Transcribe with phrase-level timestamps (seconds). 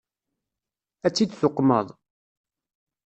[1.05, 1.87] Ad tt-id-tuqmeḍ?